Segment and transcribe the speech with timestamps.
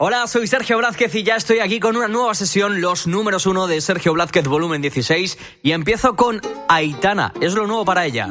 [0.00, 3.66] Hola, soy Sergio Blázquez y ya estoy aquí con una nueva sesión, los números 1
[3.66, 8.28] de Sergio Blázquez, volumen 16, y empiezo con Aitana, es lo nuevo para ella.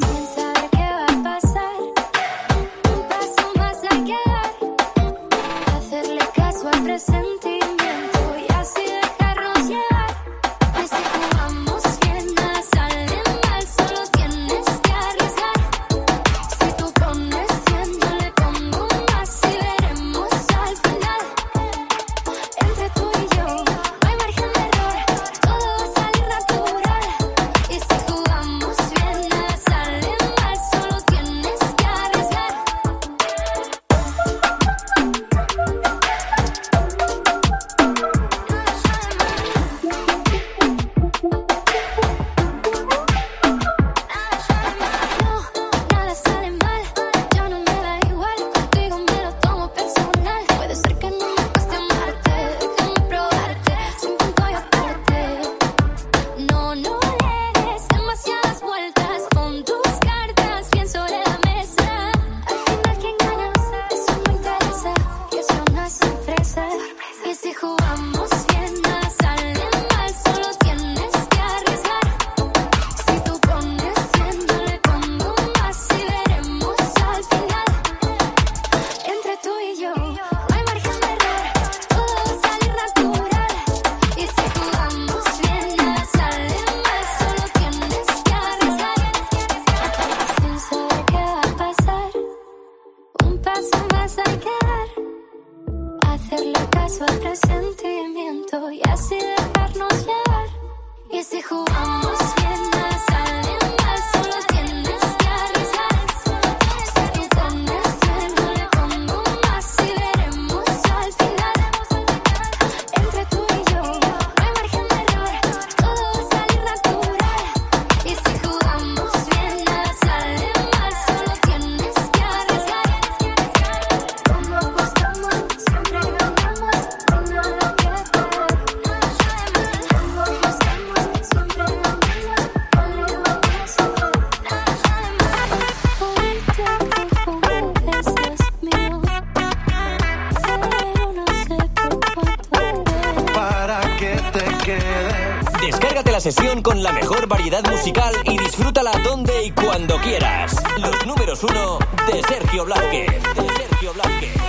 [146.68, 150.54] con la mejor variedad musical y disfrútala donde y cuando quieras.
[150.78, 153.24] Los números uno de Sergio Blázquez.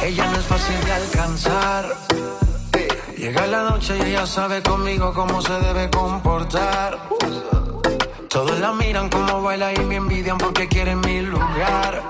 [0.03, 1.97] Ella no es fácil de alcanzar.
[3.17, 6.99] Llega la noche y ella sabe conmigo cómo se debe comportar.
[8.29, 12.03] Todos la miran como baila y me envidian porque quieren mi lugar.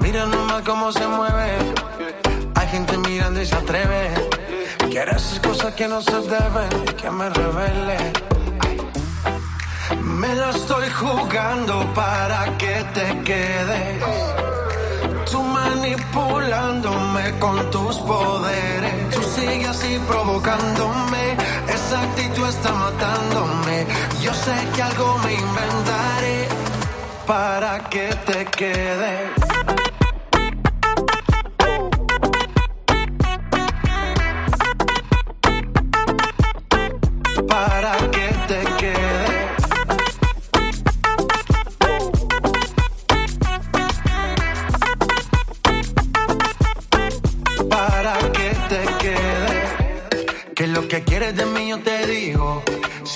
[0.00, 1.56] Mira nomás cómo se mueve.
[2.56, 4.10] Hay gente mirando y se atreve.
[4.90, 8.35] Quiere hacer cosas que no se deben y que me revele
[9.94, 14.02] me la estoy jugando para que te quedes.
[15.30, 19.10] Tú manipulándome con tus poderes.
[19.10, 21.36] Tú sigues así provocándome.
[21.68, 23.86] Esa actitud está matándome.
[24.22, 26.48] Yo sé que algo me inventaré
[27.26, 29.45] para que te quedes.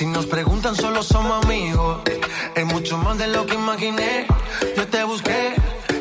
[0.00, 2.00] Si nos preguntan, solo somos amigos.
[2.54, 4.26] Es mucho más de lo que imaginé.
[4.74, 5.52] Yo te busqué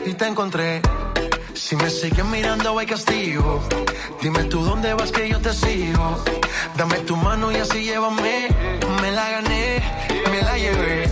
[0.06, 0.82] y te encontré.
[1.54, 3.62] Si me siguen mirando hay castigo.
[4.22, 6.24] Dime tú dónde vas que yo te sigo.
[6.78, 8.48] Dame tu mano y así llévame.
[9.02, 9.84] Me la gané,
[10.32, 11.10] me la llevé.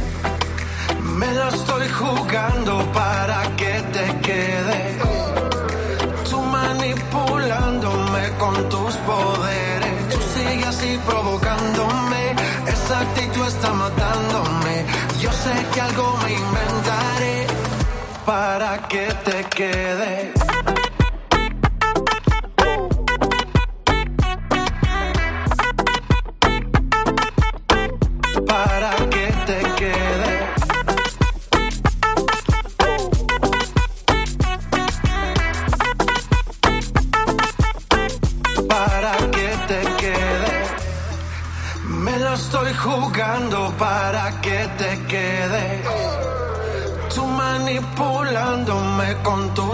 [1.02, 5.04] Me la estoy jugando para que te quedes.
[6.30, 10.10] Tú manipulándome con tus poderes.
[10.10, 12.07] Tú sigues así provocándome
[12.98, 14.86] esta actitud está matándome.
[15.20, 17.48] Yo sé que algo me inventaré
[18.26, 20.37] para que te quedes.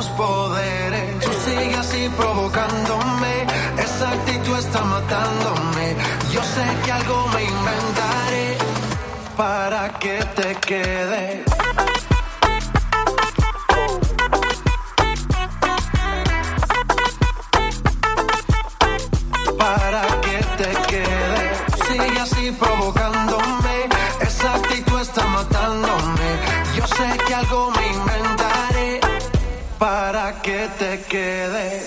[0.04, 1.20] los poderes.
[1.20, 3.46] Tú sigues así provocándome,
[3.78, 5.96] esa actitud está matándome.
[6.32, 8.58] Yo sé que algo me inventaré
[9.38, 11.43] para que te quedes.
[30.44, 31.82] Que te quede.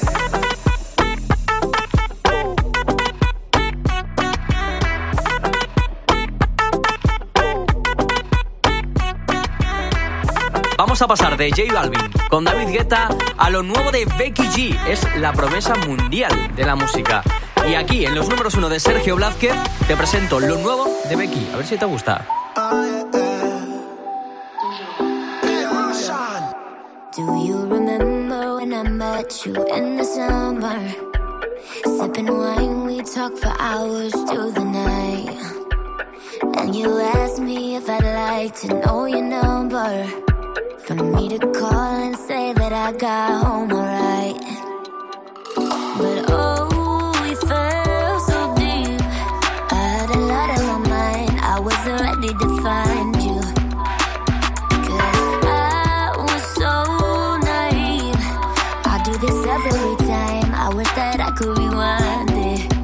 [10.78, 12.00] Vamos a pasar de J Balvin
[12.30, 14.88] con David Guetta a lo nuevo de Becky G.
[14.88, 17.22] Es la promesa mundial de la música.
[17.68, 19.54] Y aquí, en los números uno de Sergio Blázquez,
[19.86, 21.50] te presento lo nuevo de Becky.
[21.52, 22.26] A ver si te gusta.
[27.16, 28.05] Do you remember when
[28.76, 30.78] I met you in the summer?
[31.96, 35.30] Sipping wine, we talked for hours through the night.
[36.58, 40.06] And you asked me if I'd like to know your number.
[40.84, 44.40] For me to call and say that I got home alright.
[45.96, 46.35] But
[60.66, 62.75] I wish that I could rewind it.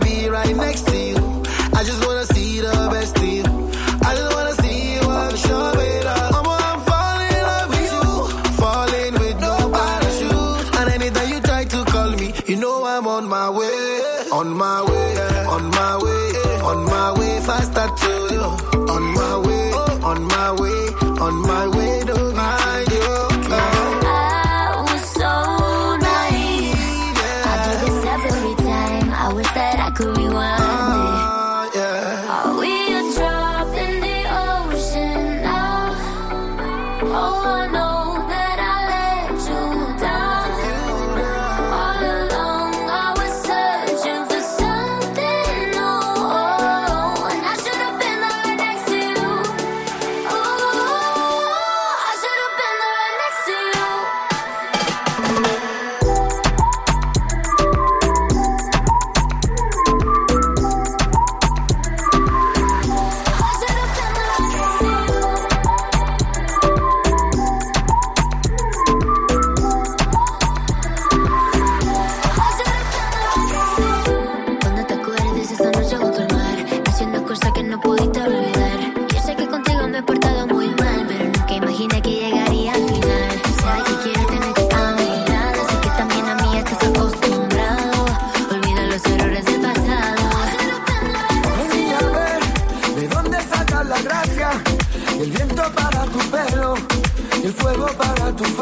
[0.00, 1.16] Be right next to you.
[1.74, 2.37] I just wanna see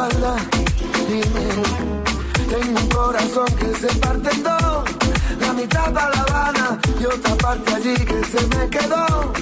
[0.08, 1.46] Dime,
[2.48, 4.84] tengo un corazón que se parte en dos.
[5.40, 9.32] La mitad para La Habana y otra parte allí que se me quedó.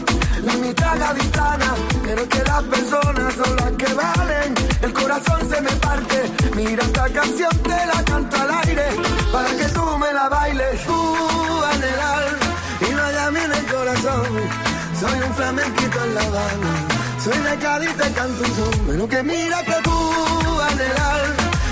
[0.42, 4.54] La mitad gaditana, pero que las personas son las que valen.
[4.80, 6.32] El corazón se me parte.
[6.56, 8.86] Mira esta canción, te la canto al aire.
[9.32, 10.82] Para que tú me la bailes.
[10.86, 12.48] Tú en el alma
[12.80, 14.26] y no llame en el corazón.
[14.98, 16.93] Soy un flamenquito en La Habana.
[17.24, 18.86] Soy de Cádiz, te canto un son.
[18.86, 20.82] Pero que mira que tú alma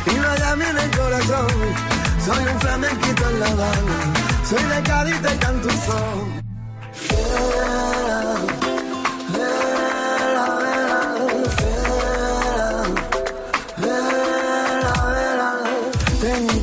[0.07, 1.47] y llame en el corazón.
[2.25, 3.99] Soy un flamenquito en La Habana.
[4.49, 6.43] Soy de Cádiz, te canto un son.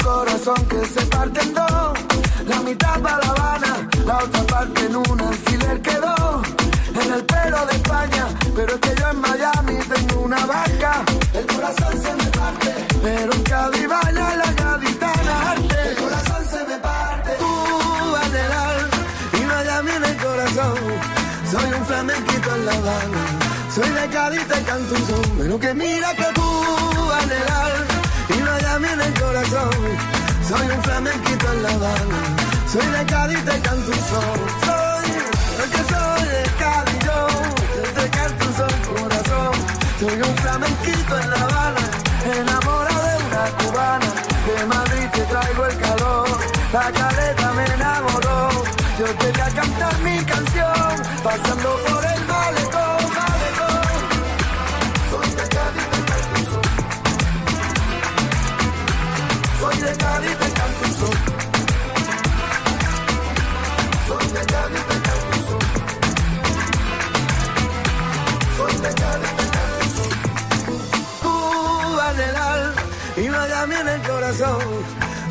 [0.04, 1.94] Corazón que se parte en dos.
[2.48, 6.42] La mitad para La Habana, la otra parte en un alfiler quedó.
[7.02, 7.79] En el pelo de
[8.60, 10.92] pero es que yo en Miami tengo una vaca.
[11.34, 15.56] El corazón se me parte, pero en Cádiz baila la gaditana.
[15.88, 17.54] El corazón se me parte, tú
[18.24, 20.78] en el y llame en el corazón.
[21.52, 23.24] Soy un flamenquito en La Habana,
[23.74, 27.72] Soy de Cádiz, te canto un son, pero que mira que tú anhelar
[28.28, 29.72] y no hay en el corazón.
[30.50, 32.20] Soy un flamenquito en la Habana,
[32.72, 34.38] soy de Cádiz, te canto un son.
[34.68, 35.12] Soy,
[35.64, 37.59] el que soy de Cádiz, yo,
[38.00, 39.54] te canto son, corazón.
[40.00, 41.84] Soy un flamenquito en la Habana,
[42.40, 44.10] enamorado de una cubana,
[44.48, 46.30] de Madrid te traigo el calor,
[46.72, 48.50] la caleta me enamoró.
[49.00, 50.92] Yo quería cantar mi canción,
[51.24, 52.09] pasando por el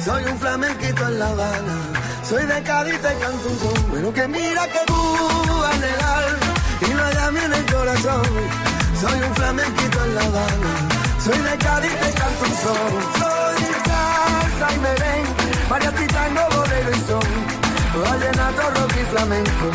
[0.04, 1.76] Soy un flamenquito en La Habana.
[2.28, 3.85] Soy de Cádiz, te canto un son.
[3.92, 6.25] Pero que mira que tú anhelar
[6.80, 8.23] y no mí en el corazón.
[9.00, 10.73] Soy un flamenquito en La Habana.
[11.25, 12.90] Soy de Cádiz, te canto un son.
[13.18, 17.28] Soy salsa y merengue, mariachi, tango, bolero y son.
[18.02, 19.66] Vallenato, rock y flamenco.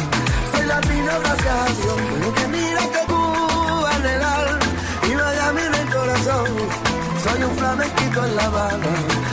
[0.51, 1.97] Soy latino, gracias a Dios.
[2.13, 4.59] Pero que mira que tú anhelar
[5.07, 6.92] y no mí en el corazón.
[7.23, 9.23] Soy un flamenquito en La Habana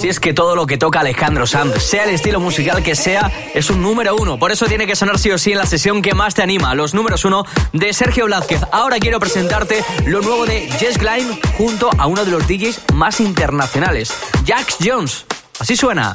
[0.00, 3.30] si es que todo lo que toca Alejandro Sanz, sea el estilo musical que sea,
[3.54, 4.38] es un número uno.
[4.38, 6.74] Por eso tiene que sonar sí o sí en la sesión que más te anima,
[6.74, 8.60] los números uno de Sergio Blázquez.
[8.70, 13.20] Ahora quiero presentarte lo nuevo de Jess Glynn junto a uno de los DJs más
[13.20, 14.12] internacionales,
[14.46, 15.26] Jax Jones.
[15.58, 16.14] Así suena.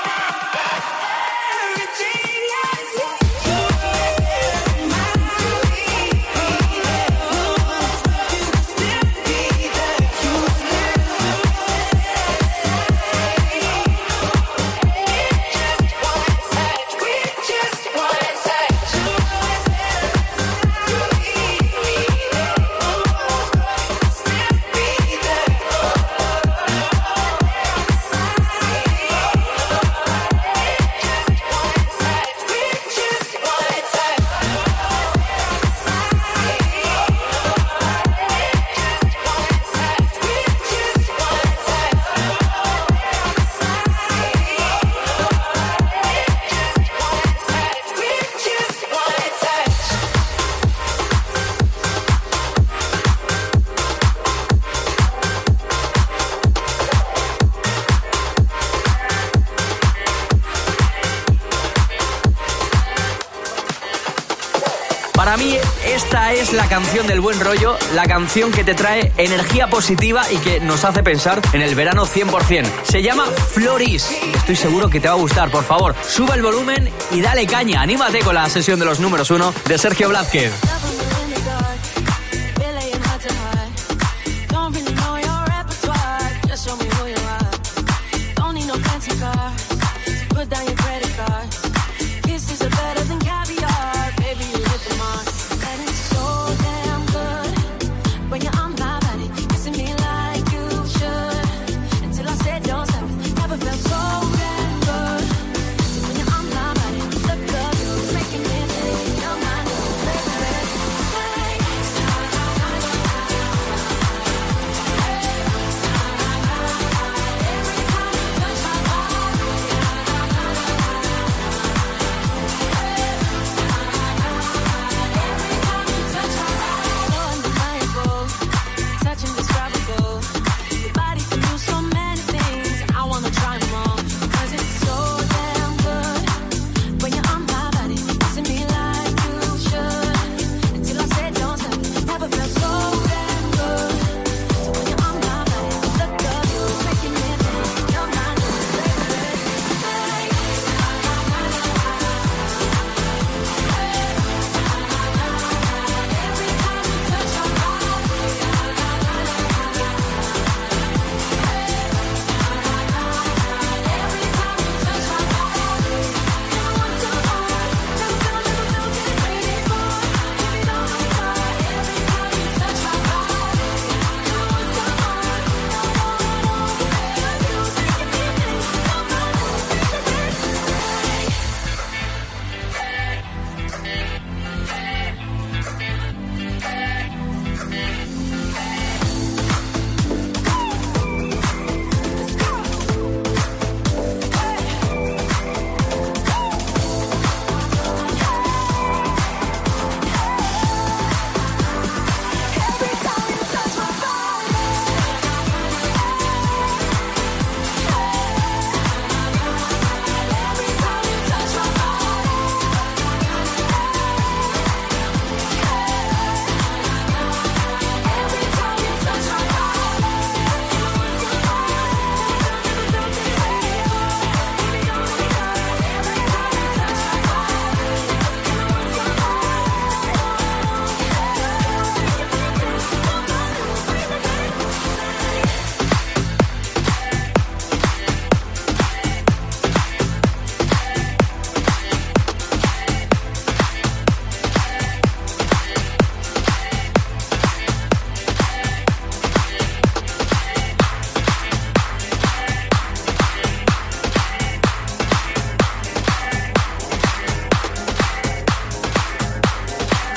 [66.29, 70.59] Es la canción del buen rollo, la canción que te trae energía positiva y que
[70.61, 72.65] nos hace pensar en el verano 100%.
[72.83, 74.09] Se llama Floris.
[74.35, 75.51] Estoy seguro que te va a gustar.
[75.51, 77.81] Por favor, sube el volumen y dale caña.
[77.81, 80.53] Anímate con la sesión de los números uno de Sergio Blázquez.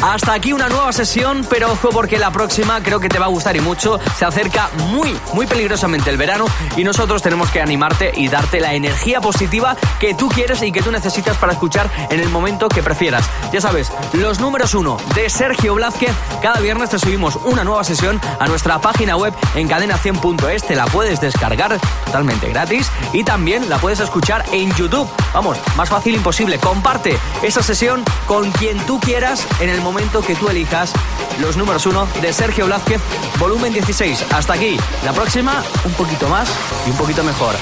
[0.04, 3.30] Hasta aquí una nueva sesión, pero ojo porque la próxima creo que te va a
[3.30, 3.98] gustar y mucho.
[4.18, 6.44] Se acerca muy, muy peligrosamente el verano
[6.76, 10.82] y nosotros tenemos que animarte y darte la energía positiva que tú quieres y que
[10.82, 13.24] tú necesitas para escuchar en el momento que prefieras.
[13.50, 16.12] Ya sabes, los números uno de Sergio Blázquez.
[16.42, 20.64] Cada viernes te subimos una nueva sesión a nuestra página web en cadena100.es.
[20.64, 25.08] Te la puedes descargar totalmente gratis y también la puedes escuchar en YouTube.
[25.32, 26.58] Vamos, más fácil imposible.
[26.58, 29.93] Comparte esa sesión con quien tú quieras en el momento
[30.26, 30.92] que tú elijas
[31.40, 33.00] los números uno de Sergio Blázquez,
[33.38, 34.26] volumen 16.
[34.32, 34.76] Hasta aquí.
[35.04, 36.48] La próxima, un poquito más
[36.86, 37.54] y un poquito mejor.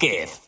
[0.00, 0.45] Números